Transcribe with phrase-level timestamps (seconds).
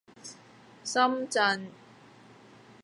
[0.83, 1.69] 深圳